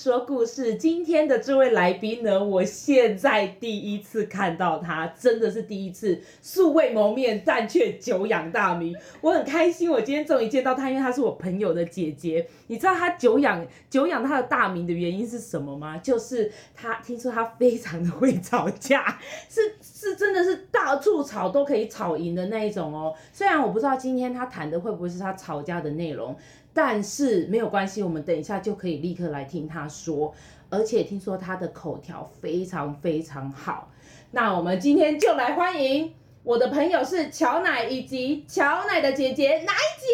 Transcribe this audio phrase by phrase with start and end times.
[0.00, 12.46] 说故事，今天的这位来宾呢，我现在第一次看到他，真的是第一次，素未谋面，但却久仰大名，我很开心，我今天终于见到他，因为他是我朋友的姐姐。
[12.68, 15.98] 你知道他久仰久仰他的大名的原因是什么吗？
[16.02, 19.18] 就是他听说他非常的会吵架，
[19.50, 23.14] 是是真的是到处吵都可以吵赢的那一种哦。
[23.34, 26.34] 虽然我不知道今天他谈的会不会是他吵架的内容。
[26.72, 30.32] 但是没有关系，我们等一下就可以立刻来听他说，
[30.68, 33.90] 而且听说他的口条非常非常好。
[34.30, 40.06] 那我们今天就来欢迎我的朋友是乔奶以及乔奶的姐姐奶姐。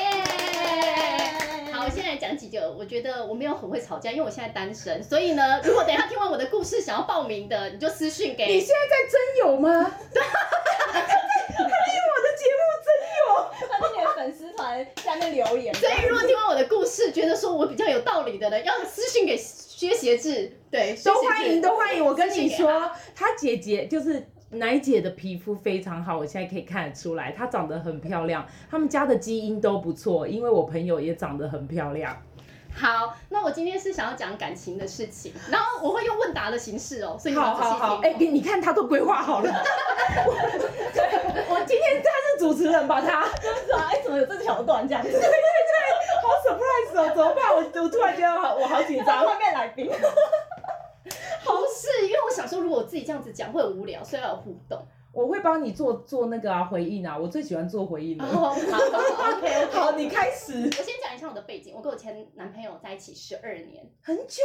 [0.00, 1.72] ！Yeah!
[1.74, 8.46] 好，我现在讲几个，我觉得我没有很会吵架，因为我现在单身，所以呢，如果等一下听完我的故事想要报名的，你就私信给。
[8.46, 9.92] 你现在在真有吗？
[10.14, 10.22] 对。
[14.16, 14.84] 粉丝团
[15.16, 22.04] 下面留言，所以如果听完我的故事，觉得说我比较有道理的呢，要私信给薛协志，对，都欢迎，都欢迎。
[22.04, 32.22] 我跟你说，他姐姐就是奶姐的皮肤非常好，我现在可以看得出来，她长得很漂亮，他们家的基因都不错，因为我朋友也长得很漂亮。
[32.78, 39.50] 好，那我今天是想要讲感情的事情，然后我会用问答的形式哦，所以你好好好，哎、欸，你看他都规划好了。
[40.26, 43.00] 我，我今天他是主持人吧？
[43.00, 45.10] 他就是啊，哎，怎么有这桥段这样子？
[45.10, 45.32] 对对对，
[46.22, 47.50] 好 surprise 哦，怎么办？
[47.54, 49.86] 我我突然觉得我好紧张， 外面来宾。
[49.86, 49.92] 不
[51.72, 54.86] 是，因为我想说，如果我自己这样子讲会很无聊，所以要有互动。
[55.16, 58.26] 我会帮你做做那个啊回应啊，我最喜欢做回应了。
[58.26, 58.78] 好，好，
[59.72, 60.64] 好 你开始。
[60.64, 64.42] 我先讲一下我的背景，我跟我前男朋友在一起十二年，很久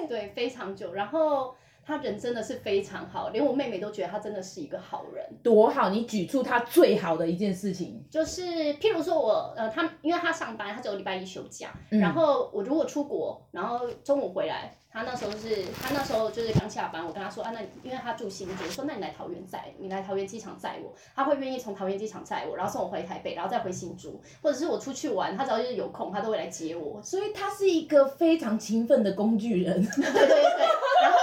[0.00, 0.94] 哎、欸，对，非常久。
[0.94, 5.22] 然后他人真的是非常好，连我妹妹都觉得他真的是一个好人。
[5.42, 5.90] 多好！
[5.90, 8.42] 你举出他最好的一件事情，就是
[8.76, 14.74] 譬如说我呃，他因为他上班，他只有礼拜一休假，嗯、然后我如果出国，然后中午回来。
[14.96, 29.74] 他那时候是，他那时候就是刚下班，我跟他说啊，那因为他住新竹，我说那你来桃园载，你来桃园机场载我，他会愿意从桃园机场载我，然后送我回台北，然后再回新竹，或者是我出去玩，他只要就是有空，他都会来接我，所以他是一个非常勤奋的工具人。
[29.84, 30.66] 对对对对，
[31.02, 31.18] 然后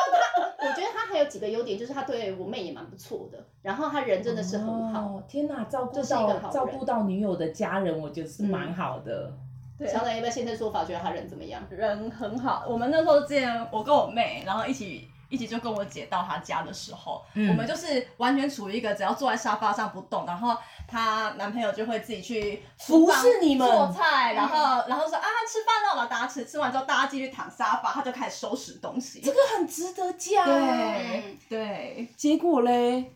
[0.59, 4.99] 他，我觉得他还有几个优点，就是他对我妹也蛮不错的，然然后他人真的是很好。
[4.99, 9.33] 哦、天哪，照顾到照顾到女友的家人，我觉得是蛮好的。
[9.35, 10.85] 嗯小奶有没有现身说法？
[10.85, 11.61] 觉得他人怎么样？
[11.69, 12.65] 人很好。
[12.67, 20.55] 我们那时候之前，我跟我妹，然后一起一起就跟我姐到她家的时候，嗯、我们就是完全处于一个只要坐在沙发上不动，然后
[20.87, 29.21] 她男朋友就会自己去服侍你们做菜，然后然后说啊吃饭了，然后大家吃，吃完之后大家继续躺沙发，他就开始收拾东西。
[29.21, 30.45] 这个很值得讲。
[30.45, 33.11] 对对，结果嘞？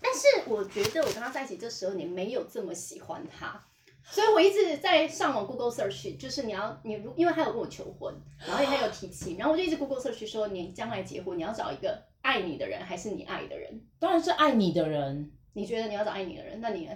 [0.00, 3.60] 但是我觉得我跟他在一起这十二年没有这么喜欢他。
[4.08, 8.14] 所以我一直在上网 Google search，就是你要你如，因为他有跟我求婚，
[8.46, 13.80] 然后他有提亲，然后我就一直 Google search 说，你将来结婚你要找一个爱你的人还是你爱的人？
[13.98, 15.32] 当然是爱你的人。
[15.52, 16.88] 你觉得你要找爱你的人，那你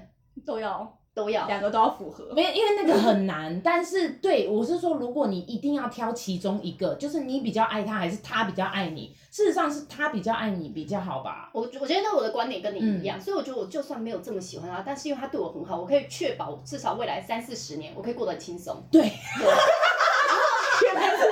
[0.44, 1.00] 都要。
[1.12, 3.60] 都要两个都要符合，没有，因为那个很难。
[3.62, 9.15] 但是对我是说，如果你一定要挑其中一个，就是你比较爱他，还是他比较爱你？
[9.31, 11.50] 事实上是他比较爱你比较好吧？
[11.53, 18.81] 我我觉得我的观点跟你一样，嗯、所以我觉得我就算没有这么喜欢他，但是因为他对我很好，我可以确保至少未来三四十年我可以过得很轻松。
[18.93, 21.25] 对，原来是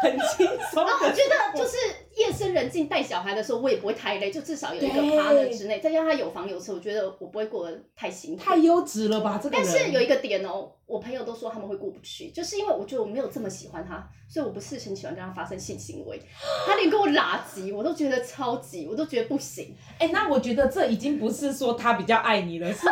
[0.00, 0.84] 很轻松。
[0.84, 1.76] 然后我觉得就是。
[2.22, 8.42] 夜深人静带小孩的时候，我也不会太累，就至少有一个 partner 之内，再加上他有房有车，我觉得我不会过得太辛苦。
[8.42, 9.56] 太优质了吧，这个。
[9.56, 16.20] 但是有一个点哦，我朋友都说他们会过不去，就是因为我觉得我没有这么喜欢他，所以我不是很喜欢跟他发生性行为。
[16.66, 19.76] 他连跟我拉级，我都觉得超级，我都觉得不行。
[19.98, 22.86] 哎、欸，那我觉得这已经不是说他比较爱你了，是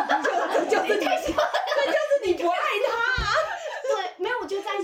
[0.69, 3.11] 就就是 你，那就是你不爱他。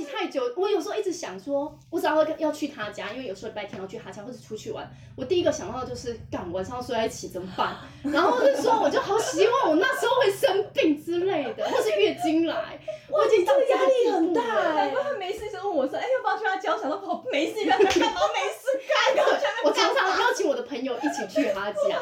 [0.09, 7.75] 太久，我有时候一直想说，我只要要去他家，因为有时候礼拜天要去他家，或者出去玩，我第一个想到的就是，干晚上要睡在一起怎么办？
[8.03, 12.79] 然后就说，我就好希望我那时候会生病之类的，或是月经来，
[13.09, 14.41] 我已经这个压力很大。
[14.75, 16.73] 难怪他没事就问我说，哎、欸，要不要去他家？
[16.73, 17.89] 我想说，好，没事，不要干嘛？
[17.89, 19.25] 没事干。
[19.63, 21.99] 我常常邀请我的朋友一起去他家，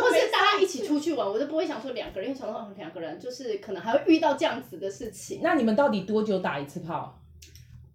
[0.00, 5.40] 或是大家一起出去玩，我就不会想说两个人，因为想说两个人就是可能还会遇到这样子的事情。
[5.42, 7.18] 那你们到底多久打一次炮？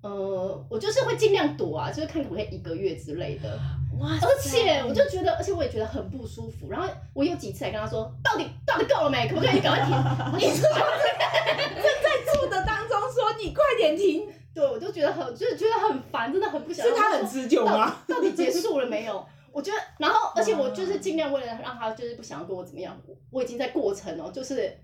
[0.01, 3.60] 呃，我就是会尽量躲啊，就是看可不可以一个月之类的。
[4.00, 4.12] 哇！
[4.22, 6.69] 而且我就觉得，而且我也觉得很不舒服。
[6.69, 9.28] 然后我有几次还跟他说，到底到底够了没？
[9.28, 9.92] 可不可以赶快停？
[10.40, 14.25] 你是正在做的当中说你快点停。
[14.56, 16.86] 对，我就觉得很，就是觉得很烦，真的很不想。
[16.86, 17.98] 是他很持久吗？
[18.07, 19.25] 到，到底结束了没有？
[19.52, 22.98] 我觉得，然后而且我就是尽量为了让他就是不想要跟我怎么样，
[23.31, 24.78] 我已经在过程哦，就是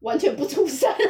[0.00, 0.92] 完全不出声。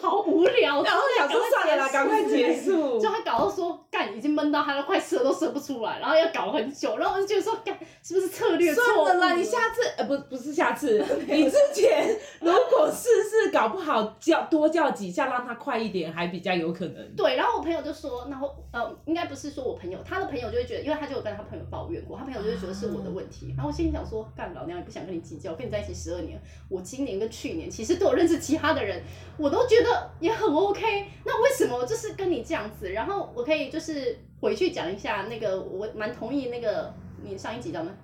[0.00, 0.82] 好无聊。
[0.82, 3.00] 然后想说算了啦，赶快结束。
[3.00, 9.04] 就他搞到说干，已经闷到他都快射都射不出来，然后要搞很久，然后我就觉得说干，是不是策略错误？
[9.04, 17.16] 算了啦，你下次呃不不是下次， 你之前如果试试搞不好叫多叫几下让他快一点，还比较有可能。
[17.16, 23.46] 对，然后我朋友就说，然后呃应该不是说我朋友，他的朋友就会觉得，因为他就有跟他朋友抱怨过，他朋友就会觉得是我的问题。
[23.52, 29.02] 啊、然后我心里想说，干老娘也不想跟你计较，跟你在一起十二年，我今年跟去年其实都有认识其他的人，
[29.36, 31.06] 我都觉得也很 OK。
[31.24, 32.90] 那为什么就是跟你这样子？
[32.90, 34.03] 然后我可以就是
[34.40, 36.92] 回去讲一下那个，我蛮同意那个
[37.22, 37.94] 你上一集知道吗？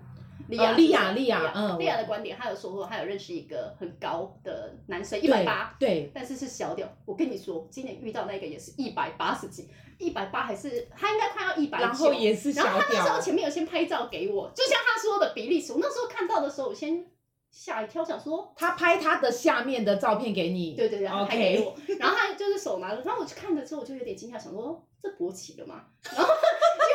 [0.49, 6.89] 莉亚莉亚莉亚，嗯，莉亚的观点，他有说过，他有认识一个很高的男生，一百八，对，但是是小屌。
[7.05, 9.69] 我跟你说，今年遇到那个也是一百八十几，
[9.99, 12.73] 一百八还是他应该快要一百九，然后也是小屌。
[12.73, 17.07] 然后他那时候前面有先拍照给我，就像他说的比利时，我那时候看到的时候，我先
[17.53, 25.85] 吓一跳，想说他拍他的下面的照片给你，对对对，然后拍给我.然后他就是手拿着，然后我去看了之后，我就有点惊讶，想说这勃起了吗？
[26.17, 26.35] 然后。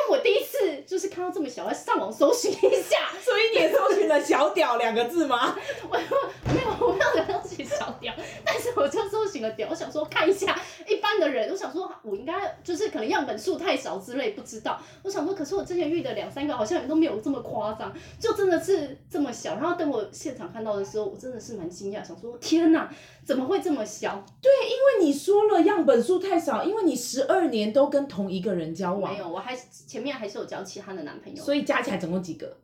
[0.08, 5.56] 我第一次就是看到这么小，要上网搜寻一下， 所以你也搜寻了“小屌”两个字吗？
[5.88, 8.12] 我没有，我没有搜寻“小屌”，
[8.44, 14.80] 但是我就搜寻了“屌”，我想说看一下一般的人，我想说我应该就是可能样本数太少之类，不知道。
[15.02, 19.54] 我想说，可是我之前遇的两三个好像都没有这么夸张，就真的是这么小。
[19.56, 22.90] 然后等我现场看到的时候，我真的是蛮惊讶，想说天哪，
[23.24, 24.24] 怎么会这么小？
[24.40, 29.56] 对，因为你说了样本数太少，因为你十二年都跟同一个人交往，没有，我还
[29.96, 32.54] 前面还是有交其他的男朋友，所以加起来总共几个？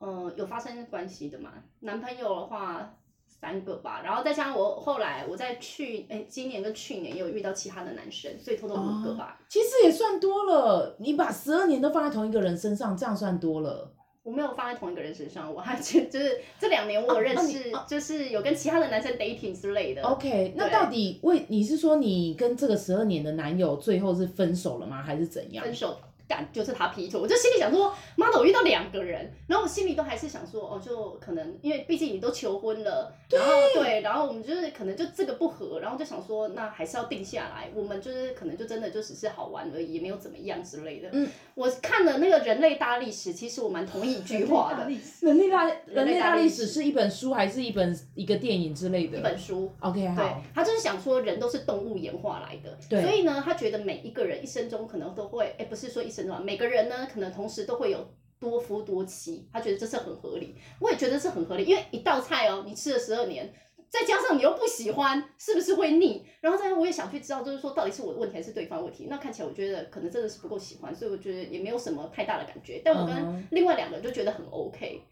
[0.00, 1.50] 呃，有发生关系的嘛？
[1.80, 2.94] 男朋友的话
[3.26, 9.48] 三个吧，然后再加上我后来我在去哎、欸、今年跟去年也有遇到其他的男生，所以偷偷五个吧、哦。
[9.48, 13.94] 其实也算多了，你把十二年都放在同一个人身上，这样算多了。
[14.22, 20.02] 我没有放在同一个人身上，我还就是这两年我有认识，就是有跟其他的男生 dating 之类的。
[20.02, 25.02] OK，那到底为你是说你跟这个十二年的男友最后是分手了吗？
[25.02, 25.64] 还是怎样？
[25.64, 25.98] 分手。
[26.28, 41.08] 干就是他劈腿，我就心里想说，妈的，我遇到两个人，然后我心里都还是想说，哦，就可能因为毕竟你都求婚了，然后对，然后我们就是可能就这个不合，然后就想说，那还是要定下来，我们就是可能就真的就只是好玩而已，也没有怎么样之类的。
[41.12, 44.86] 嗯，我看了那个人类大历史，其实我蛮同意一句话的。
[45.20, 49.18] 人类大人类大历史是一本书还是一本一个电影之类的？
[49.18, 49.70] 一本书。
[49.80, 50.22] OK，好。
[50.22, 57.06] 对，他就是想说人都是动物演化来的，对，所以呢，他觉得每一个人一生中可能都会，哎，不是说一生中，每个人呢。
[57.12, 58.06] 可能同时都会有
[58.38, 63.52] 多夫多妻，他觉得这是很合理，我也觉得是很合理，因为一道菜哦，你吃了十二年，
[63.88, 66.24] 再加上你又不喜欢，是不是会腻？
[66.40, 69.06] 然后再我也想去知道，就是说到底是我的问题还是对方问题？
[69.08, 72.82] 那看起来我觉得可能真的是不够喜欢，所以我觉得也没有什么太大的感觉。
[72.84, 75.02] 但我跟另外两个人就觉得很 OK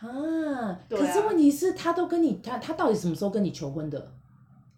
[0.00, 0.78] 啊。
[0.90, 4.12] 可是问题是，他都跟你他他到底什么时候跟你求婚的？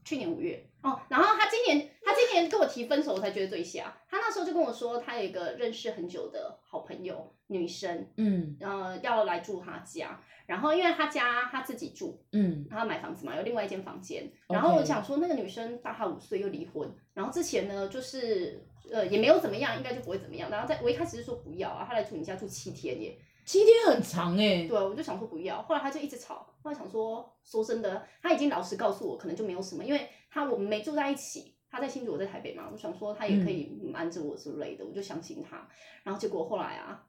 [0.04, 3.94] 去年五月哦，然后他今年他今年跟我提分手，我才觉得最瞎。
[4.08, 10.20] 他那时候就跟我说，他有一个认识很久的好朋友，女生，嗯，呃，要来住他家。
[10.46, 14.28] 然后因为他家他自己住，嗯，他买房子嘛，有另外一间房间。
[14.48, 18.60] 然后我想说，那个女生大他五岁又离婚，然后之前呢就是
[18.90, 20.50] 呃也没有怎么样，应该就不会怎么样。
[20.50, 23.16] 然后在我一开始是说不要啊，他来住你家住七天耶。
[23.50, 35.66] 七天很长哎、欸，对，我就想说不要，后来他就一直吵，后来想说，说真的，他已经老实告诉我，可能就没有什么，因为他我们没住在一起，他在新竹，我在台北嘛，我想说他也可以瞒着我之类的，我就相信他，
[36.04, 37.04] 然后结果后来啊。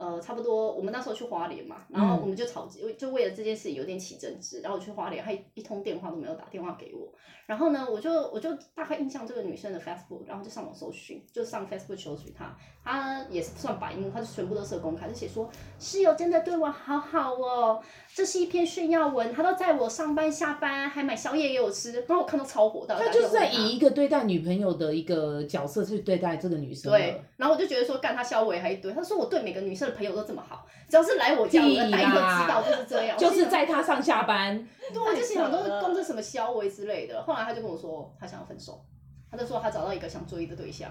[0.00, 7.12] 呃，差不多，我们那时候去花莲嘛，然后我们就吵，就就为了这件事有点起争执，然后我去花莲，他一通电话都没有打电话给我，
[7.44, 17.82] 然后呢，我就我就大概印象这个女生的 Facebook，然后就上网搜寻，就上 Facebook 搜寻她，她也是算白目，她就全部都是公开，就写说室友真的对我好好哦，
[18.14, 29.89] 这是一篇炫耀文，他都在我上班下班，还买宵夜给我吃，然后我看到超火大，他就是在以一个对待女朋友的一个角色去对待这个女生，对，然后我就觉得说干他消委还一堆，他说我对每个女生。
[29.92, 33.18] 朋友都这么好，只要是来我家，我的大家都知道就是这样。
[33.18, 37.22] 就是在他上下班，对，我就想都是供着什么消委之类的。
[37.22, 38.84] 后来他就跟我说，他想要分手，
[39.30, 40.90] 他就说他找到一个想追的对象，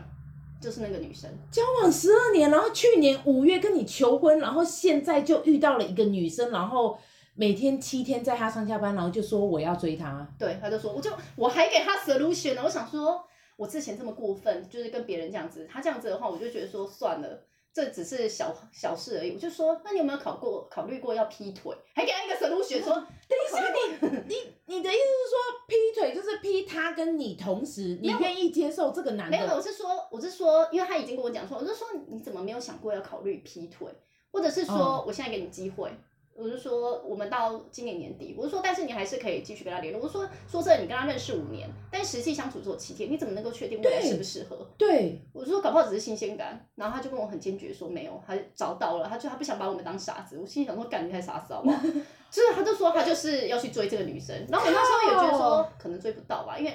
[0.62, 1.30] 就是那个女生。
[1.52, 6.98] 交往十二年，然后去年五月跟你求婚，然后现在就遇到了一个女生，然后
[7.36, 10.28] 每天七天在他上下班，然后就说我要追她。
[10.38, 12.62] 对，他就说，我就我还给他 solution 呢。
[12.64, 13.24] 我想说，
[13.58, 17.46] 我之前这么过分，就是跟别人这样子，他这样子的话，我就觉得说算了。
[17.72, 21.76] 这只是小小事而已，我就说，那你有没有考过考虑过要劈腿？
[21.94, 22.94] 还给他一个 solution 说，
[23.30, 23.62] 等一下
[24.00, 24.36] 你你
[24.66, 29.38] 你的意思是说劈腿就是劈他跟你同时，你愿意接受这个男的？
[29.38, 33.88] 没有，我是说我是说，因为他已经跟我讲说，我就说你怎么没有想过要考虑劈腿，
[34.32, 35.92] 或者是说我现在给你机会，
[36.40, 40.02] 我就说我们到今年年底，我就说，但是你还是可以继续跟他联络。
[40.02, 44.66] 我就说，说真的，你跟他认识五年，但实际相处只有七天，你怎么能够确定未来适不适合？
[44.78, 46.66] 对，我就说搞不好只是新鲜感。
[46.76, 50.38] 然后他就跟我很坚决说没有，他找到了，他就他不想把我们当傻子。
[50.40, 51.82] 我心里想说，干你太傻子好不好？
[52.32, 54.34] 就是他就说他就是要去追这个女生。
[54.50, 56.74] 然后我那时候也觉得说可能追不到吧，因为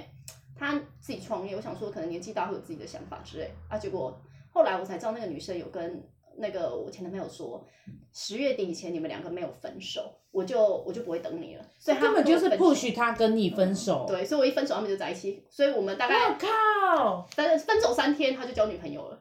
[0.55, 3.79] 他自己创业，我想说可能年纪大会有自己的想法之类啊。
[3.79, 4.15] 结果
[4.53, 6.07] 后来我才知道那个女生有跟。
[6.39, 7.65] 那个我前男朋友说，
[8.13, 11.65] 十月底以前你们两个没有分手，我就我就不会等你了。
[11.79, 14.07] 所以他根本就是 push 他跟你分手。
[14.09, 14.15] 嗯。
[14.15, 15.45] 对，所以我一分手他们就在一起。
[15.51, 19.19] 所以我们大概我靠，但是分手三天他就交女朋友了。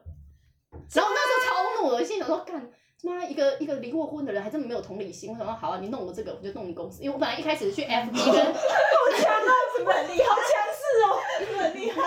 [0.92, 2.70] 然后那时候超怒了，我心想说干。
[3.02, 5.30] 妈，一个一个离过婚的人还这么没有同理心。
[5.30, 7.02] 我想说好啊，你弄我这个，我就弄你公司。
[7.02, 8.52] 因为我本来一开始去 FB 的，好
[9.14, 11.20] 强啊， 什么很厉害，好强势哦，
[11.60, 12.00] 很厉害。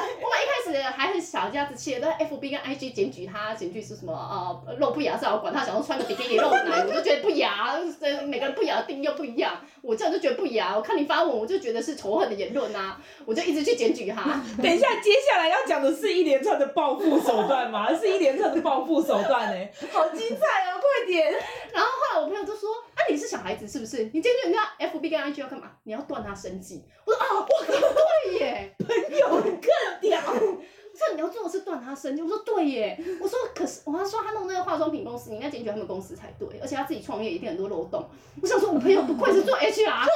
[0.71, 7.77] 始还是小家子气的，在 FB 跟 IG 检举他，检举是什么呃露不雅，至少管他，想要穿个比基尼露奶，我就觉得不雅。
[8.25, 10.75] 每个人不雅的定义又不一样，我这样就觉得不雅。
[10.75, 14.41] 我看你发文，我就觉得是仇恨的言论啊，我就一直去检举他。
[14.61, 17.93] 等一下，接下来要讲的是一连串的报复手段吗？
[17.93, 20.79] 是一连串的报复手段呢、欸， 好精彩哦！
[20.79, 21.31] 快点。
[21.73, 24.05] 然后后来我朋友就说：“啊，你是小孩子是不是？
[24.05, 25.71] 你今天人家 FB 跟 IG 要干嘛？
[25.83, 38.09] 你要断他生计。”我说：“啊，我对耶，朋友更屌。”我说：“你要做的是断他生计。”我说：“对耶。”我说：“可是，我还说他弄那个化妆品公司，你应该检举他们公司才对，而且他自己创业一定很多漏洞。”
[38.41, 40.07] 我想说，我朋友不愧是做 HR，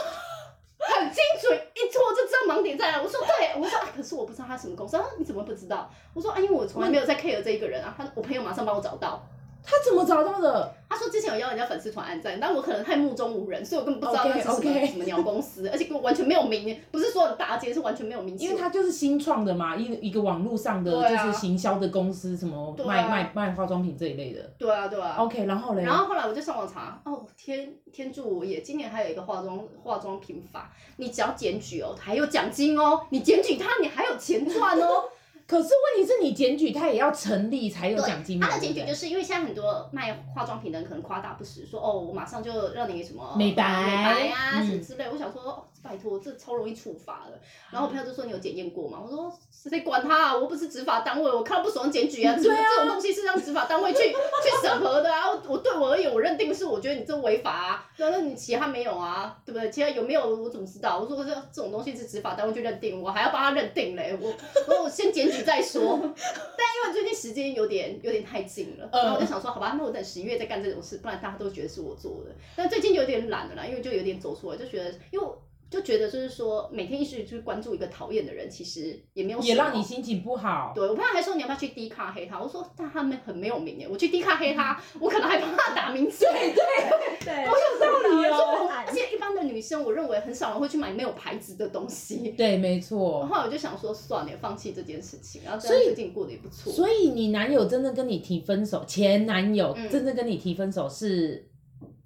[0.80, 3.00] 很精准，一戳就知道盲点在哪。
[3.00, 9.24] 我说：“对。”我说、啊：“可是我不知道他什么公司。”他说：“你怎么不知道？”我说：“啊，因为我从来没有在 care 这一个人啊。”他我朋友马上帮我找到。
[9.63, 10.74] 他怎么找到的？
[10.89, 14.91] 他说之前有邀人家粉丝团按赞，但我可能太目中无人，所以我根本不知道那是什么 okay, okay.
[14.91, 18.44] 什么鸟公司，而且完全没有名，不是说很大街，是完全没有名气。
[18.44, 24.41] 因为他就是新创的嘛，一一个网络上的就是行销的公司，什么卖、啊、卖卖化妆品这一类的。
[24.58, 25.15] 对啊，对啊。
[25.18, 25.84] OK，然后嘞？
[25.84, 35.06] 然后后来我就上网查，哦天天助我也，今年还有一个化妆化妆品法，你只要检举哦，还有奖金哦，你检举他，你还有钱赚哦。
[35.48, 38.40] 可是问题是你检举他也要成立才有奖金。
[38.40, 45.06] 他的检举就是因为现在很多卖化妆品的人可能夸大不实，说哦我马上就让你什么美白美白啊什么之类。
[45.12, 47.40] 我想说哦拜托这超容易处罚的。
[47.70, 49.00] 然后我朋友就说你有检验过吗？
[49.04, 52.34] 我说谁管他啊，我不是执法单位，我看到不爽检举啊。
[52.42, 55.28] 这种东西是让执法单位去去审核的啊。
[55.48, 57.92] 我对我而言，我认定是我觉得你这违法啊。
[57.98, 59.38] 那那你其他没有啊？
[59.46, 59.70] 对不对？
[59.70, 60.98] 其他有没有我怎么知道？
[61.00, 64.18] 我说这这种东西是执法单位去认定，我还要帮他认定嘞。
[64.22, 64.34] 我
[64.70, 65.42] 我我先检举。
[65.42, 72.30] 再说， 但因为最近时间有点有点太近了，然后我就想说，好吧，那我等十一月再干这种事，不然大家都觉得是我做的。
[72.56, 75.26] 但最近有点懒了啦，因为就有点走出来，就觉得，因为
[75.72, 80.74] 就觉得就是说，每天一直去关注一个讨厌的人，其实也没有也让你心情不好。
[80.75, 86.25] 对，我朋友还说你要不要去低卡黑他，我说但他们很没有名耶，我去低卡黑他，我可能还帮他打名字。
[86.25, 88.68] 对对 对，我有道理哦。
[88.86, 92.34] 而且一般的女生，我认为很少人会去买没有牌子的东西。
[92.38, 93.25] 对，没错。
[93.25, 95.44] 后来我就想说，算了，放弃这件事情。
[95.46, 96.74] 然后最近过得也不错。
[96.74, 101.50] 所以你男友真正跟你提分手，前男友真正跟你提分手是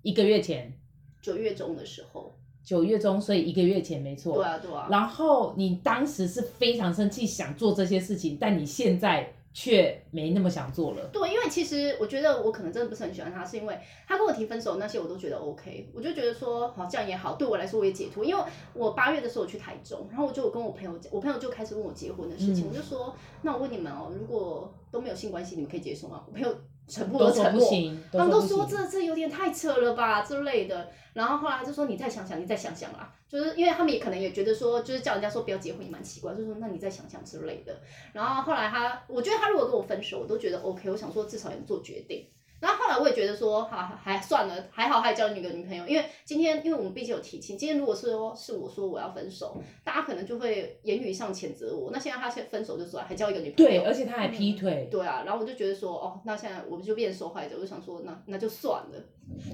[0.03, 0.71] 一个月前，
[1.19, 2.37] 九月中的时候。
[2.65, 4.35] 九月中，所以一个月前没错。
[4.35, 4.87] 对啊，对啊。
[4.89, 11.07] 然后你当时是非常生气，想做这些事情，但你现在却没那么想做了。
[11.13, 18.25] 对，因为其实我觉得我可能真的不是很喜欢他，是因为他跟我提分手那些我都觉得 OK，我就觉得说好这样也好，对我来说我也解脱。
[18.25, 18.43] 因为
[18.73, 26.23] 我八月的时候我去台中，然后我就跟我朋友讲，我朋友就开始问我结婚的事情，嗯、我就说那我问你们哦，如果都没有性关系，你们可以接受吗？
[26.25, 26.53] 我朋友。
[26.87, 27.69] 沉默的沉默，
[28.11, 30.89] 他们都说这这有点太扯了吧之类的。
[31.13, 37.73] 然后后来就说你再想想，你再想想啦，就是因为他们也可能也觉得说，就是叫人家说不要结婚也蛮奇怪，就说那你再想想之类的。
[38.11, 40.89] 然后后来他，我觉得他如果跟我分手，我都觉得 OK。
[40.91, 42.27] 我想说至少也能做决定。
[42.59, 51.91] 然后后来我也觉得说，哈，还算了，还好还交了一个女朋友，因为今天因为我们毕竟有提亲，今天如果是说是我说我要分手，大家可能就会言语上谴责我。
[51.91, 55.23] 那现在他先分手就算，还交一个女朋友，对，而且他还劈腿，嗯，对啊。
[55.25, 59.03] 然后我就觉得说，哦，那现在我们就变成受害者，我就想说，那那就算了。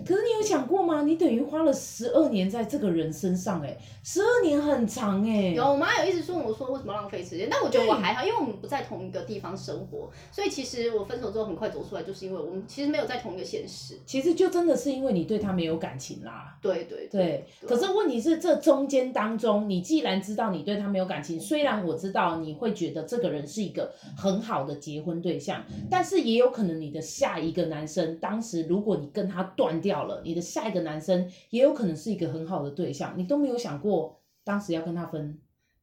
[0.06, 1.04] 可是你有想过吗？
[1.04, 5.50] 你等于花了十二年在这个人身上，哎，十二年很长哎。
[5.50, 13.98] 有，我妈有一直说我说为什么浪费时间，但我觉得我还好，因为我们不在同一个地方生活，所以其实我分手之后很快走出来，就是因为我们其实没有在同一个现实。
[14.06, 16.58] 其实就真的是因为你对他没有感情啦。
[16.62, 17.68] 对对对，对。
[17.68, 35.40] 可是问题是，这中间当中，你既然知道你对他没有感情，虽然我知道你会觉得这个人是一个很好的结婚对象，但是也有可能你的下一个男生，当时如果你跟他断掉了，你的下一个男生也有可能是一个很好的对象，你都没有想过当时要跟他分。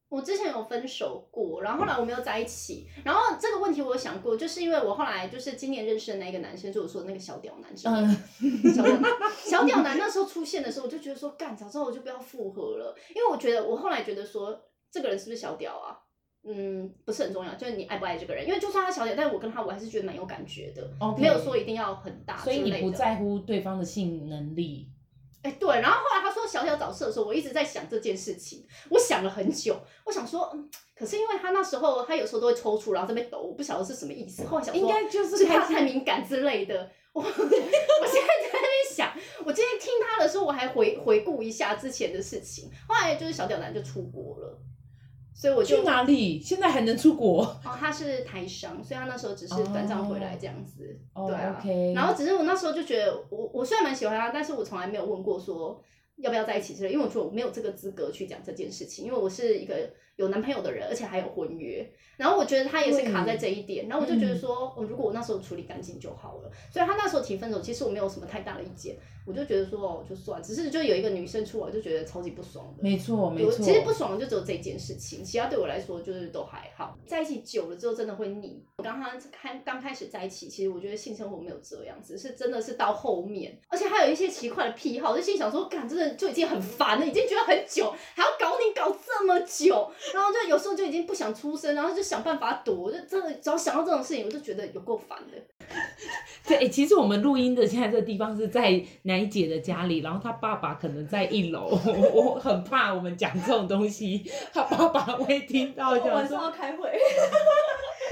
[0.08, 2.88] 我之前有分手过，然后后来我没有在一起。
[3.04, 7.92] 然后这个问题我有想过，就是因为我后来就是今年认识的那个男生，就是我说的那个小屌男生。
[7.94, 9.12] 嗯，小屌男，
[9.44, 14.58] 小屌男那时候出现的时候，我就觉得说，干，早知道我就不要复合了，因为我觉得我后来觉得说，
[14.90, 16.00] 这个人是不是小屌啊？
[16.44, 18.46] 嗯，不是很重要，就是你爱不爱这个人。
[18.46, 21.18] 因为就算他小姐，但是我跟他我还是觉得蛮有感觉的，Okay.
[21.18, 22.38] 没有说一定要很大。
[22.38, 24.88] 所以你不在乎对方的性能力。
[25.42, 34.44] 哎，对，然后后来他说小小找事的时候，我一直在想这件事情，我想了很久，我想说，嗯，可是因为他那时候他有时候都会抽搐，然后在那边抖，我不晓得是什么意思。
[34.44, 36.90] 后来想说，应该就是他太敏感之类的。
[37.12, 39.12] 我 我现在在那边想，
[39.44, 42.70] 我今天听他的时候，我还回回顾一下之前的事情。
[42.88, 44.58] 后来就是小屌男就出国了。
[45.38, 46.42] 所以我就去哪里？
[46.42, 47.44] 现在还能出国？
[47.44, 50.98] 哦，他是台商，所以他那时候只是短暂回来这样子。
[51.14, 51.62] 哦、对啊。
[51.94, 55.80] 然后只是我那时候就觉得，我我虽然蛮喜欢他，但是我从来没有问过说
[56.16, 61.88] 要不要在一起之类，因为我觉得我没有这个资格去讲这件事情，因为我是一个有男朋友的人，而且还有婚约。
[62.16, 66.50] 然后我觉得他也是卡在这一点，然后我就觉得说，我如果我那时候处理干净就好了。
[66.72, 68.96] 所以他那时候提分手，其实我没有什么太大的意见。
[69.24, 72.82] 我就觉得说哦，就算，只是就有一个女生出来，就觉得超级不爽的。
[72.82, 73.64] 没错，没错。
[73.64, 76.98] 其实不爽的就只有这件事情，其他对我来说就是都还好。
[77.06, 78.64] 在一起久了之后，真的会腻。
[78.78, 95.66] 我刚刚开刚开始在一起，其实我觉得性生活没有这样只，是真的是到后面，而且还有一些奇怪的癖好，就心想说，干，真的就已经很烦了，已经觉得很久，还要搞你搞这么久，然后就有时候就已经不想出声，然后就想办法躲，我就真的只要想到这种事情，我就觉得有够烦的。
[96.46, 99.98] 对，其实我们录音的现在这个地方是在奶姐的家里。
[99.98, 105.90] 然后她爸爸可能在一楼， 我我很怕我们讲这种东西，她爸爸会听到。
[105.90, 106.90] 晚上要开会，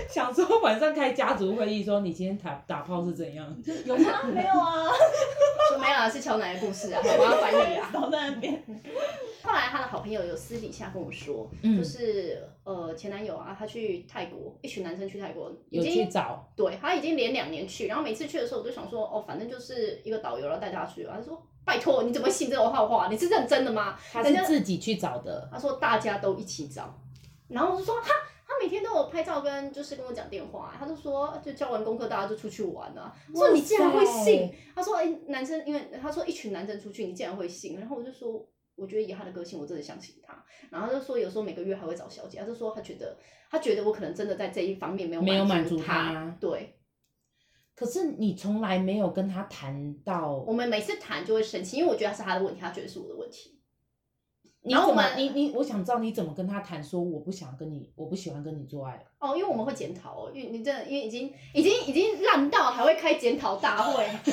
[0.08, 3.46] 想说晚上开家族会议，说你今天打打炮是怎样？
[3.84, 4.22] 有吗？
[4.24, 4.84] 没有啊，
[5.68, 8.62] 说 没有啊，是乔奶的故事啊，我要翻译啊， 倒在那边。
[9.42, 21.40] 后来他的好朋友有私底下跟我说，嗯、就是呃前男友啊，他去泰国，一群男生去泰国，有去找，对，他已经连两年去，然后每次去的时候，我就想说，哦，反正就是一个导游，然后带他去，他说。
[21.66, 23.08] 拜托，你怎么信这种话话？
[23.10, 23.98] 你是认真的吗？
[24.12, 25.48] 他是自己去找的。
[25.52, 26.96] 他说大家都一起找，
[27.48, 28.08] 然后我就说哈，
[28.46, 33.12] 他每天都有拍照跟就是跟我讲电话，他就说就教完功课大家就出去玩了。
[33.34, 34.54] 我说你竟然会信？
[34.74, 37.78] 他说哎、欸，男生因为他说一群男生出去，你竟然会信？
[37.80, 40.44] 然后我就说，我觉得以他的个性，我真的相信他。
[40.70, 43.18] 然后他就说有时候每个月还会找小姐，他就说他觉得
[43.50, 46.72] 他觉得我可能真的在这一方面没有没有满足他，对。
[47.74, 53.55] 可是你从来没有跟他谈到，我们每次谈就会生气，因为我觉得他是他的问题，他觉得是我的问题。
[54.66, 55.14] 你怎么？
[55.16, 59.00] 你你，我想知道你怎么跟他谈，说我不想跟你，我不喜欢跟你做爱。
[59.18, 64.32] 哦，因为我们会检讨哦，因为你真的，因为已经已经已经烂到还会开检讨大会， 事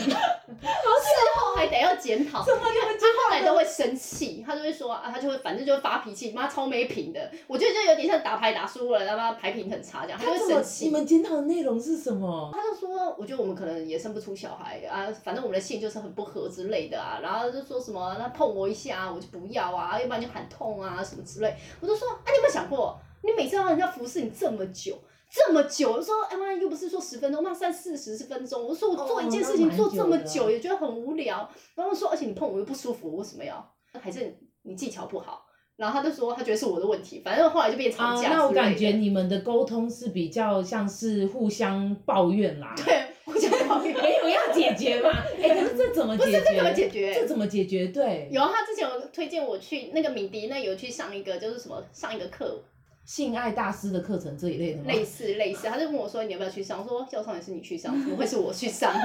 [1.40, 10.86] 后还得要检讨，因为他后来都会生气，他就会说啊，他就会反正就会发脾气，妈超没品的，我觉得就有点像打牌打输了，他妈牌品很差这样，他就会生气。
[10.86, 12.52] 你们检讨的内容是什么？
[12.54, 24.98] 他就说，我觉得我们可能也生不出小孩啊，反正我们的性就是很不合之类的啊，然后就说什么他碰我一下我就不要啊，要不然就喊痛啊什么之类，我就说啊，你有没有想过，你每次让人家服侍你这么久？
[25.36, 28.64] 这么久，我说哎妈，又不是说十分钟，那三四十分钟。
[28.64, 31.50] 我说我做一件事情做这么久，也觉得很无聊。
[31.74, 33.68] 然后说，而且你碰我又不舒服，我为什么要？
[34.00, 35.44] 还是你技巧不好？
[35.76, 37.20] 然后他就说，他觉得是我的问题。
[37.26, 38.30] 反正后来就变吵架。
[38.30, 42.76] 那我感觉你们的沟通是比较像是互相抱怨啦。
[42.78, 45.10] 对，互相抱怨， 没有要解决嘛？
[45.42, 46.32] 哎，可是这怎么解决？
[46.32, 47.14] 不是这怎么解决？
[47.14, 47.88] 这怎么解决？
[47.88, 52.62] 对，有他之前有推荐我去那个敏迪那有去上一个，就是什么上一个课。
[53.06, 54.86] 性爱大师的课程这一类的吗？
[54.88, 58.94] 类似类似，他就问我说：“你要不要去上？”我说：“教授也是你去上，怎么会是我去上？”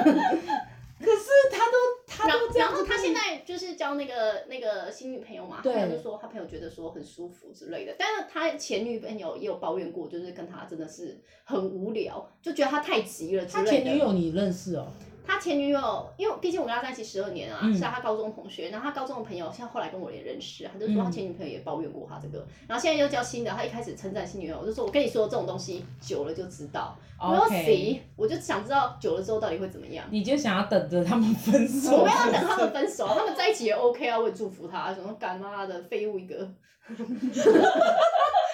[1.00, 1.76] 可是他都
[2.08, 13.70] 他都这样，然后他现在就是交那个那个新女朋友嘛，对他就说他朋友觉得说很舒服之类的，但是他前女朋友也有抱怨过，就是跟他真的是很无聊，就觉得他太急了之类的。
[13.70, 14.88] 他前女友你认识哦？
[15.28, 18.70] 他前女友，因为毕竟我跟他在一起十二年啊，嗯、是他高中同学。
[18.70, 22.38] 然后他高中的朋友，现在后来跟我也认识，他就说他前女朋友也抱怨过他这个。
[22.38, 26.96] 嗯、然后现在又交新的，他一开始称赞新女友，我就说我跟你说这种东西久了就知道。
[27.18, 30.06] OK，我就想知道久了之后到底会怎么样。
[30.10, 31.98] 你就想要等着他们分手？
[31.98, 34.94] 我没有要等他们分手，他们在一起也 OK 啊，我也祝福他。
[34.94, 36.48] 什么干妈的废物一个。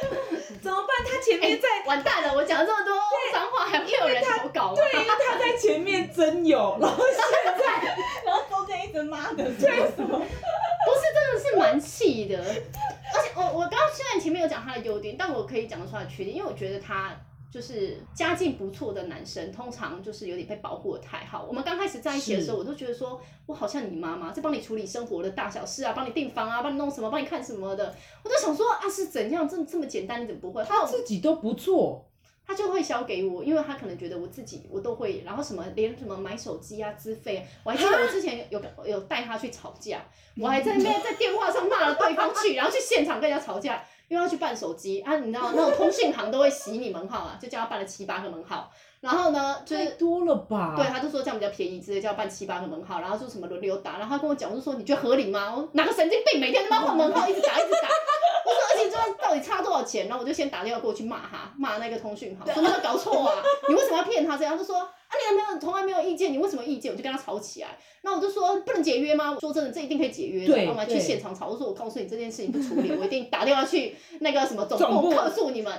[0.62, 0.88] 怎么办？
[1.04, 2.34] 他前面在、欸、完蛋了！
[2.34, 2.94] 我讲了这么多
[3.32, 4.74] 脏话，还没有人投稿。
[4.74, 7.16] 对，因为他在前面真有，然后现
[7.58, 10.18] 在， 然后中间一直妈的，对什么？
[10.84, 12.38] 不是，真的是蛮气的。
[12.38, 17.12] 而且我我刚刚虽然前面有讲他的优点，但我可以讲得出来缺点，因为我觉得他
[17.54, 21.44] 就是家境不错的男生，通常就是有点被保护的太好。
[21.44, 27.94] 我们刚开始在一起的时候，我都觉得说，我好像你妈妈在帮你处理生活的大小事啊，帮你订房啊，帮你弄什么，帮你看什么的。
[28.24, 30.64] 我都想说啊，是怎样这么这么简单，你怎么不会？
[30.64, 32.04] 他自己都不做。
[32.46, 40.04] 他就会销给我，因为他可能觉得我自己我都会，然后什么连什么买手机啊、资费，我还记得我之前有有带他去吵架，
[40.36, 48.70] 我还在那边在电话上骂了对方去，然后去现场跟人家吵架，因为要去办手机啊，你知道那种通讯行都会洗你门号啊，就叫他办了七八个门号。
[49.00, 50.74] 然后呢，就是多了吧？
[50.76, 53.98] 对，他就说这样比较便宜，直接叫办七八个门号，然后就什么轮流打。
[53.98, 55.54] 然后他跟我讲，我就说你觉得合理吗？
[55.54, 57.88] 我哪个神经病每天他妈换门号，一直打一直打。
[58.46, 60.08] 我说而且这到底差多少钱？
[60.08, 63.42] 然后我就先打电话过去骂他，骂那个通讯行，说你有没有搞错啊？
[63.68, 64.56] 你为什么要骗他这样？
[64.56, 66.92] 他就说啊，你男朋友从来没有意见，你为什么意见？
[66.92, 67.68] 我就跟他吵起来。
[68.02, 69.32] 那我就说不能解约吗？
[69.32, 70.56] 我说真的，这一定可以解约的。
[70.56, 75.72] 然后我们去现场吵，我说我告诉你这件事情不处理，我一定打电话去那个什么总部告诉你们。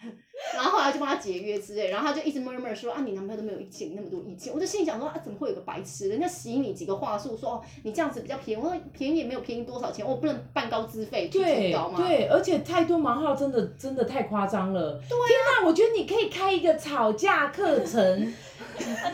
[0.54, 11.98] 然后后来就帮他解约之类，然后他就一直 murmur 说啊，你男朋友都没有意见，那么多意见，我就心里想说啊，怎么会有个白痴，人家洗你几个话术，说哦，你这样子比较便宜，我说便宜也没有便宜多少钱，我不能半高资费，对高吗？
[11.98, 14.92] 对，而且太多盲号真的真的太夸张了。
[15.06, 18.34] 对啊，天哪，我觉得你可以开一个吵架课程，
[18.80, 19.12] 啊，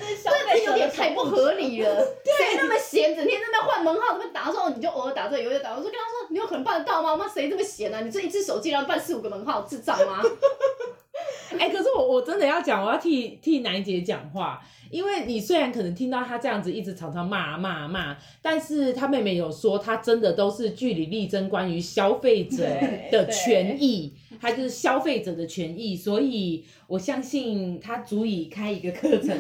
[0.53, 2.01] 这有点太不合理了。
[2.25, 7.17] 谁那么闲，整天在那换门号，怎么打的时候你就偶尔打这，有点打，我就跟他说，你有可能办得到吗？
[7.17, 8.01] 妈，谁这么闲啊？
[8.01, 10.23] 你这一只手机然后办四五个门号，智障吗？
[11.59, 22.65] 哎、欸，可是我我真的要讲，我要替替楠姐讲话，因为你虽然可能听到她这样子一直常常骂骂骂，但是她妹妹有说，她真的都是据理力争，关于消费者
[23.11, 29.37] 的权益，她就是消费者的权益，所以我相信它足以开一个课程，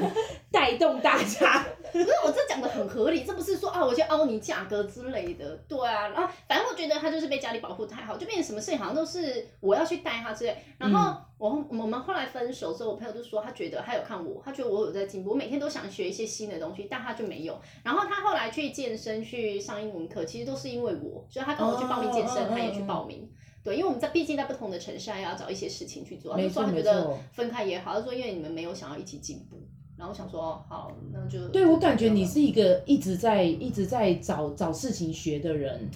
[0.51, 1.67] 带动大家。
[1.93, 10.57] 不是我这讲的很合理，这不是说啊，我去凹你价格之类的，对啊，然后反正我觉得他就是被家里保护太好，就变成什么事情好像都是我要去带他之类。
[10.77, 17.59] 然后我、嗯、我们后来分手之后，我朋友就说他觉得他有看我，他觉得我有在进步，我每天都想学一些新的东西，但他就没有。
[17.83, 23.27] 然后他后来去健身去上英文课，其实都是因为我，所以他跟我去报名健身，哦、他也去报名。
[23.67, 26.37] 对，因为我们在毕竟在不同的城市，还要找一些事情去做。
[26.37, 29.61] 他就说他觉得分开也好，他说因为你们没有想要一起进步。
[29.99, 35.91] 然后我想说，好，那就对，我感觉你是一个一直在一直在找找事情学的人。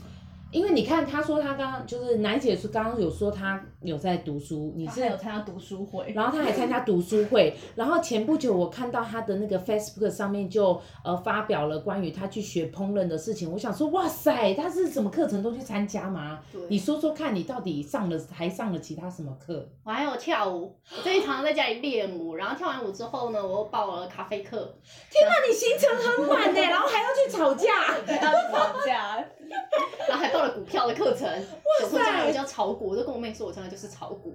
[0.53, 16.41] 因为你看，他说他刚刚就是楠姐说刚刚有说他有在读书，你是有参加读书会，然后他还参加读书会，然后前不久我看到他的那个 Facebook 上面就呃发表了关于他去学烹饪的事情，我想说哇塞，他是什么课程都去参加吗？
[16.53, 19.69] 对，你说说看你到底上了还上了其他什么课？
[19.85, 24.75] 我还有跳舞，我最近常常在家里练舞，然后跳完舞之后呢，我又报了咖啡课。
[25.11, 29.25] 天哪，你行程很满呢，然后还要去吵架， 还要去吵架。
[30.09, 34.35] 然后还报了股票的课程，哇塞，将来我叫炒股，我就跟我妹说，我将来就是炒股，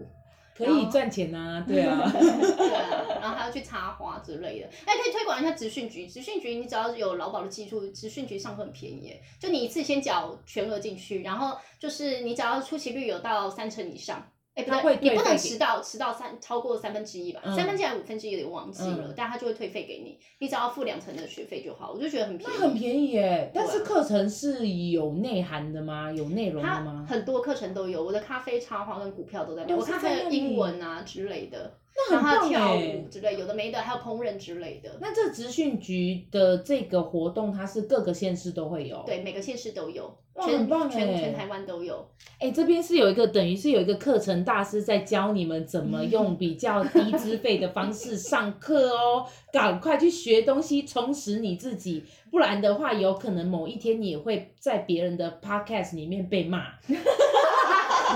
[0.55, 14.25] 可以赚钱呐、啊，对啊 对啊，然后还要去插花之类的，哎，可以推广一下职训局，职训局你只要有劳保的基础，职训局上课很便宜，就你一次先缴全额进去，然后就是你只要出席率有到三成以上。
[14.55, 22.53] 哎，欸、不对，你不能迟到，迟到三超过三分之一吧，嗯、三分之一还是五分之一有点忘记了，嗯、但他就会退费给你，你只要付两成的学费就好，我就觉得很便宜。
[22.57, 26.11] 那很便宜耶，但是课程是有内涵的吗？
[26.11, 27.05] 有内容的吗？
[27.07, 31.77] 很多课程都有，我的咖啡插花跟股票都在，我咖啡英文啊之类的。
[31.97, 34.97] 那很棒跳舞之类，有的没的，还有烹饪之类的。
[34.99, 39.01] 那这职训局的这个活动，它是各个县市都会有？
[39.05, 42.05] 对，每个县市都有，全很棒全全台湾都有。
[42.39, 56.99] 哎，这边是有一个等于是有一个课程大师在教你们怎么 用比较低资费的方式上课哦，赶快去学东西，充实你自己，不然的话，有可能某一天你也会在别人的 podcast 里面被骂， 因为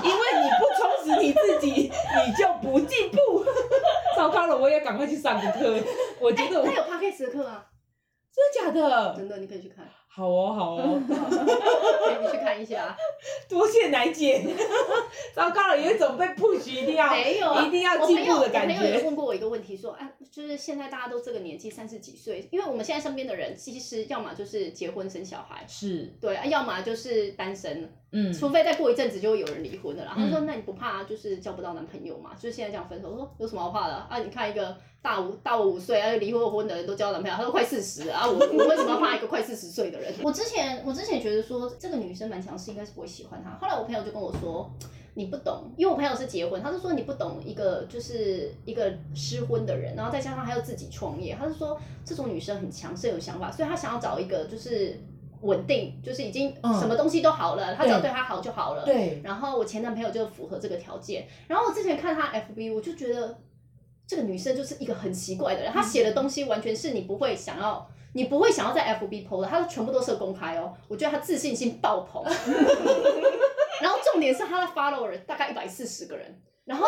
[0.04, 3.42] 你不充实你自己，你就不进步。
[4.20, 5.82] 糟糕了，我也赶快去上个课。
[6.20, 7.66] 我觉得我、欸、他有 Podcast 的课啊，
[8.30, 9.14] 真的假的？
[9.16, 9.88] 真的，你可以去看。
[10.12, 12.96] 好哦，好哦， 可以去看一下。
[13.48, 14.44] 多谢奶姐。
[15.32, 18.74] 糟糕了，有一种被 push 一定要没有、啊、一定要进步的感觉。
[18.74, 27.88] 我朋友也问过我一个问题，说，哎，就是现在大家都这个年纪，三十几岁，因为我们现在身边的人，其实要么就是结婚生小孩，是对啊，要么就是单身。
[28.12, 30.14] 嗯，除非再过一阵子就会有人离婚的啦。
[30.16, 32.32] 嗯、他说：“那你不怕就是交不到男朋友嘛？
[32.34, 34.18] 就是现在这样分手。”我说：“有什么好怕的啊？
[34.18, 43.50] 你看一个大五大我五岁而且离过婚的人都交男朋友，他说快四十啊，我我为什么要怕一个快四十岁的人？”我之前我之前觉得说这个女生蛮强势，应该是不会喜欢她。
[43.60, 44.70] 后来我朋友就跟我说
[45.14, 54.98] ：“你不懂，因为我朋友是结婚，他就说你不懂一个就是一个失婚的人，然后再加上还要自己创业，他就说这种女生很强势有想法，所以他想要找一个就是。”
[55.42, 58.84] 稳定就是已经什么东西都好了，嗯、他只要对他好就好了。
[58.84, 59.22] 对。
[59.24, 61.26] 然后我前男朋友就符合这个条件。
[61.48, 63.38] 然后我之前看他 FB，我就觉得
[64.06, 70.74] 这个女生就是一个很奇怪的人，她写的东西完全是你不会想要，你不会想要在 FB PO 的，他全部都是公开哦。
[70.88, 72.22] 我觉得他自信心爆棚，
[73.80, 76.86] 然后重点是他的 follower 大概一百四十个人，然后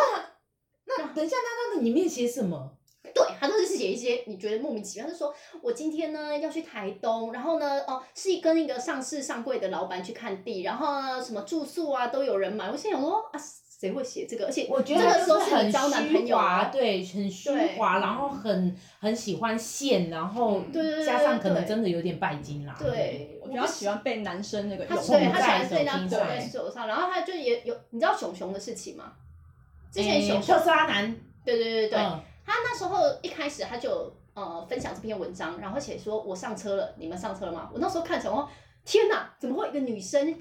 [0.85, 2.76] 那，那等一下，那那里面写什么？
[3.14, 13.40] 对，他都是写一些你觉得莫名其妙，他就说我今天呢要去台东，然后呢哦是跟一个上市上柜的老板去看地，然后呢什么住宿啊都有人买，我心想说啊
[13.83, 14.47] 谁会写这个？
[14.47, 20.62] 而且我觉得这个时候是很交男朋友啊，对，很虚华，然后很很喜欢现，然后
[21.05, 22.77] 加上可能真的有点拜金啦。
[22.79, 29.14] 对，我比较喜欢被男生那个他对他喜欢被人家对手上，然后他就也有你知道熊熊的事情吗？
[29.90, 31.12] 之前熊特斯拉男，
[31.45, 31.99] 对对对对。
[31.99, 37.68] 他那时候一开始他就呃分享这篇文章，然后写说我上车了，你们上车了吗？
[37.73, 38.49] 我那时候看成哦，
[38.85, 40.33] 天哪，怎么会一个女生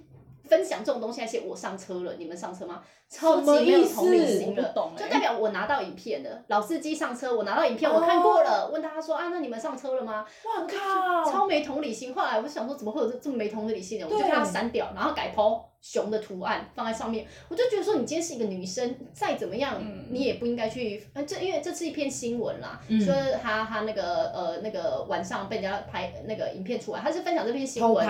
[0.51, 2.81] 分享这种东西，还写我上车了，你们上车吗？
[3.09, 10.25] 超级没有同理心的，就代表我拿到影片了，老司机上车，我拿到影片，我看过了，问他说啊，那你们上车了吗？
[10.43, 12.13] 哇靠，超没同理心。
[12.13, 14.05] 后来我就想说，怎么会有这这么没同理心的？
[14.05, 15.61] 我就把他删掉，然后改 po。
[15.81, 21.03] 熊的图案放在上面，我就觉得说，你今天是一个女生，再怎么样，你也不应该去。
[21.13, 28.05] 呃，这因为这是一篇新闻啦，嗯、说他他那个呃那个晚上被人家拍那个影片出来，他是分享这篇新闻。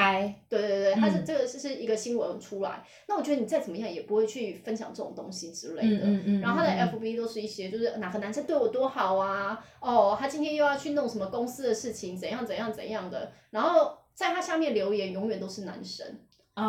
[0.49, 2.83] 对对对，他是、嗯、这个是是一个新闻出来。
[3.07, 6.05] 那我觉得你再怎么样也不会去分享这种东西之类的。
[6.41, 13.31] 然后他的 FB 都是一些就是哪个男生对我多好啊，哦，他今天又要去弄什么公司的事情，怎样怎样怎样的。
[13.51, 16.05] 然后在他下面留言永远都是男生。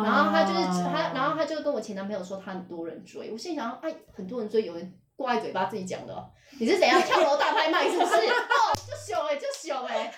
[0.01, 6.25] 然后他就是他，然后他就跟我前男朋友说他很多人追，我心想哎，很多人追，有人挂在嘴巴自己讲的、哦，
[6.59, 8.15] 你是怎样跳楼大拍卖是不是？
[8.15, 10.11] 哦，就秀哎，就秀哎，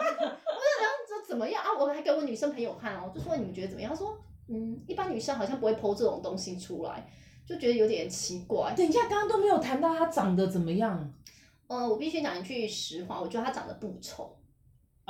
[0.00, 1.68] 我就想这怎么样啊？
[1.78, 3.90] 我还给我女生朋友看哦，就说你们觉得怎么样？
[3.92, 4.16] 他说
[4.48, 7.08] 嗯，一般女生好像不会 po 这种东西出来，
[7.46, 8.74] 就觉得有点奇怪。
[8.76, 11.12] 等一下，刚刚都没有谈到他长得怎么样。
[11.68, 14.36] 嗯，我必须讲一句实话，我觉得他长得不丑。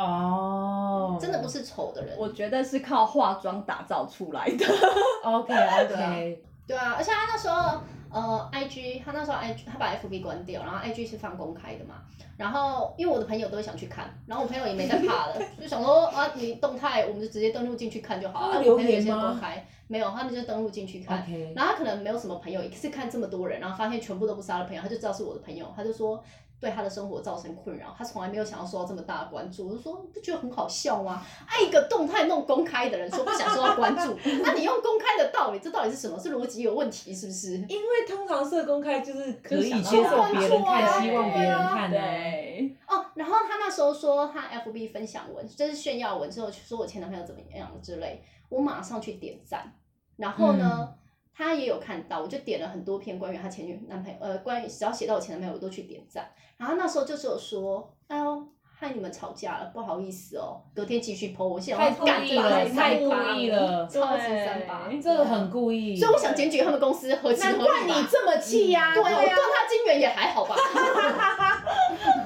[0.00, 4.66] 哦，oh, 真的不是丑的人，我觉得是靠化妆打造出来的。
[5.22, 11.96] OK OK，对啊，而且他那时候呃，IG 他那时候 IG 他把 FB 关掉，然后 IG 是放公开的嘛。
[12.38, 18.54] 然后因为我的朋友都会想去看，然后我朋友也没在怕的， 就想说啊，你动态我们就直接登录进去看就好了。
[18.56, 21.22] 啊，我朋友也先公开，没有，他们就登录进去看。
[21.26, 21.54] Okay.
[21.54, 26.22] 然后他可能没有什么朋友，一次看这么多人，然后发现全部都不是他的朋友，他就知道是我的朋友，他就说。
[26.60, 29.68] 对他的生活造成困扰，他从来没有想要受到这么大的关注。
[29.68, 31.24] 我就说，你不觉得很好笑吗？
[31.48, 36.18] 爱一个动态弄公开的人说不想受到关注， 那你用公开的道理，这到底是什么？
[36.18, 37.56] 是逻辑有问题是不是？
[37.68, 41.90] 因为通常设公开就是可以接受别人看，希望别人看。
[41.90, 42.76] 对。
[42.86, 49.72] 哦，然后他那时候说他 FB 分享文，就是炫耀文之后说我前男朋友怎么样之类，我马上去点赞，
[50.16, 50.78] 然后呢？
[50.82, 50.99] 嗯
[51.40, 56.30] 他也有看到，我就点了很多篇关于他前女男朋友，呃，关于只要写到我前男朋友，我都去点赞。
[56.58, 58.46] 然后那时候就是有说，哎呦，
[58.78, 61.48] 害你们吵架了，不好意思哦，隔天继续 po。
[61.48, 65.96] 我现在太故意了，太故意了，超级三八，这个很故意。
[65.96, 67.64] 所以我想检举他们公司合情合理。
[67.64, 68.94] 难怪你这么气呀！
[68.94, 70.54] 对，我断他金源也还好吧。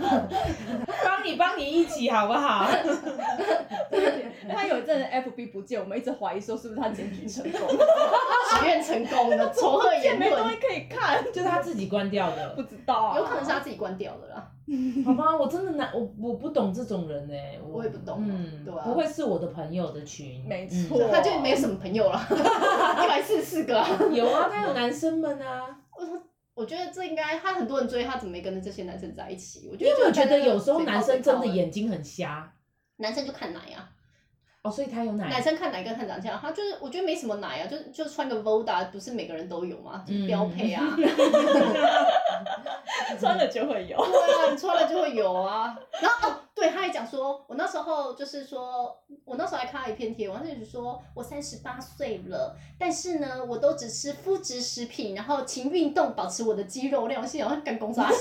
[1.04, 2.66] 帮你帮你一起好不好？
[4.48, 10.30] 他有一阵子 FB 不见，我们一直怀疑说是不是他检举成功，许愿成功了，仇恨言论？
[10.30, 14.50] 没东西可以看，就是他自己关掉的，不知道啊，有可能是他自己关掉的啦。
[15.04, 17.34] 好吧，我真的难，我我不懂这种人呢，
[17.70, 22.20] 我也不懂，嗯，对啊，不会是我的朋友的群，没错，他就没有什么朋友了，
[23.04, 25.66] 一百四十四个，有啊，他有男生们啊，
[25.98, 26.04] 我
[26.54, 29.68] 我觉得这应该他很多人追，他怎么没跟着这些男生在一起？
[29.70, 32.54] 我觉得，因为我觉得有时候男生真的眼睛很瞎，
[32.96, 33.90] 男生就看奶啊。
[34.64, 35.28] 哦，所以他有奶。
[35.28, 40.02] 男生看奶跟看长相，他就是我觉得没什么奶啊，就就穿个 Voda，不是每个人都有吗？
[40.08, 40.82] 就是、标配啊。
[43.20, 43.96] 穿了就会有。
[43.96, 45.78] 对啊，你穿了就会有啊。
[46.00, 57.20] 然后哦，对，他还讲说，我那时候就是说，我那时候还看到一篇贴文，他就是说我三十八岁了，但是呢，我都只吃肤质食品，然后勤运动，保持我的肌肉量。
[57.20, 58.16] 我心想，干公啥小？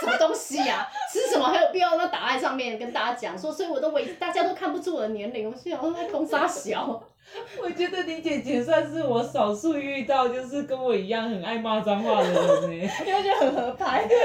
[0.00, 0.90] 什么东西呀、啊？
[1.10, 3.50] 吃什么还有必要那打在上面跟大家讲说？
[3.54, 5.43] 所以我都为大家都看不出我的年龄。
[5.46, 7.02] 我心想，我在公啥小？
[7.62, 14.06] 我觉得你姐姐算是我少数遇到就是跟我一样很爱骂脏话的人呢， 因为觉得很合拍。
[14.06, 14.16] 对，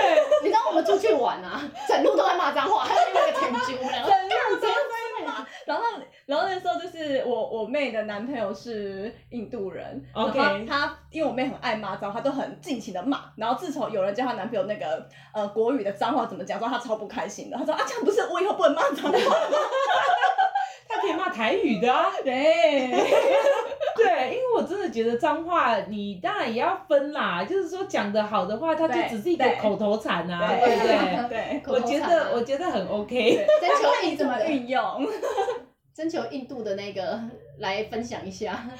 [0.43, 5.45] 你知道我们出去玩啊，整路都在骂脏话，还有另外一个田军，我们两个整路都在骂。
[5.65, 5.83] 然后，
[6.25, 13.31] 然后那时候就是我我妹的男朋友是印度人，OK，然后他因为我妹很爱骂脏话，都很尽情的骂。
[13.37, 17.57] 然后自从有人教她男朋友那个呃国语的脏话怎么讲，说她超不开心的。
[17.57, 19.15] 她说啊，这样不是我以后不能骂脏话吗？
[20.99, 22.89] 他可以骂台语的啊，对。
[23.95, 27.43] 对，因为我真的觉得脏话，你当然也要分啦。
[27.43, 31.61] 就是说讲的好的话，它就只是一个口头禅啊，对不对？
[31.61, 33.45] 对，我觉得我觉得很 OK。
[33.59, 34.81] 征求你怎么运用？
[35.99, 37.19] 征求印度的那个
[37.59, 38.53] 来分享一下。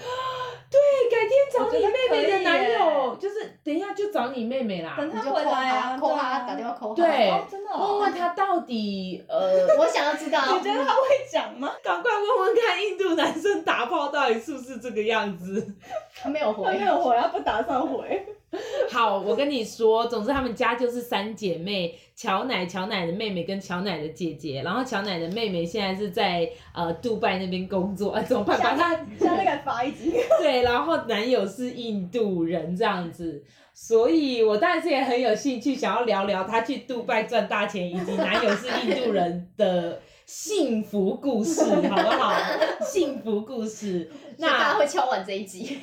[0.72, 0.80] 对，
[1.10, 4.94] 改天找你妹妹的男友，就是等一下就找你妹妹啦。
[4.96, 7.04] 等他回来啊，扣他打电话扣他。
[7.04, 7.72] 对，真的。
[7.76, 10.40] 问问他到底呃， 我想要知道。
[10.46, 11.74] 你觉得他会讲吗？
[11.84, 15.76] 赶快问问看，印度男生打炮到底是不是这个样子？
[16.16, 18.26] 他没有回，他没有回，他不打算回。
[18.90, 28.60] 好，我跟你说，总之他们家就是三姐妹，乔奶、乔奶的妹妹跟乔奶的姐姐，然后乔奶的妹妹现在是在呃杜拜那边工作，啊、 怎么办？
[28.60, 30.12] 把她现在该发一集。
[30.42, 42.34] 对，然后男友是印度人这样子，所以我当然是也很有兴趣想要聊聊她去杜拜赚大钱，以及男友是印度人的幸福故事，好不好？
[42.82, 45.78] 幸福故事，那大家会敲完这一集。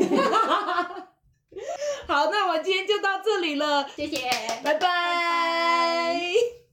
[2.06, 4.28] 好，那我今天就到这里了，谢谢，
[4.62, 4.74] 拜拜。
[4.74, 6.65] 拜拜。